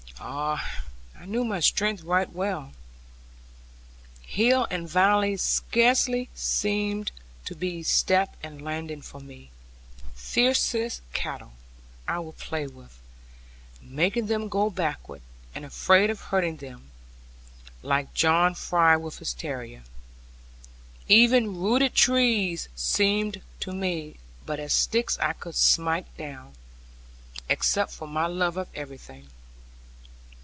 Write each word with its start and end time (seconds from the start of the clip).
Ah, 0.23 0.75
I 1.19 1.25
knew 1.25 1.43
my 1.43 1.59
strength 1.59 2.03
right 2.03 2.31
well. 2.31 2.73
Hill 4.21 4.67
and 4.69 4.87
valley 4.87 5.35
scarcely 5.35 6.29
seemed 6.35 7.11
to 7.45 7.55
be 7.55 7.81
step 7.81 8.35
and 8.43 8.61
landing 8.61 9.01
for 9.01 9.19
me; 9.19 9.49
fiercest 10.13 11.01
cattle 11.11 11.53
I 12.07 12.19
would 12.19 12.37
play 12.37 12.67
with, 12.67 12.99
making 13.81 14.27
them 14.27 14.47
go 14.47 14.69
backward, 14.69 15.23
and 15.55 15.65
afraid 15.65 16.11
of 16.11 16.21
hurting 16.21 16.57
them, 16.57 16.91
like 17.81 18.13
John 18.13 18.53
Fry 18.53 18.95
with 18.97 19.17
his 19.17 19.33
terrier; 19.33 19.81
even 21.07 21.57
rooted 21.59 21.95
trees 21.95 22.69
seemed 22.75 23.41
to 23.61 23.71
me 23.71 24.17
but 24.45 24.59
as 24.59 24.71
sticks 24.71 25.17
I 25.17 25.33
could 25.33 25.55
smite 25.55 26.15
down, 26.15 26.53
except 27.49 27.91
for 27.91 28.07
my 28.07 28.27
love 28.27 28.55
of 28.55 28.69
everything. 28.75 29.27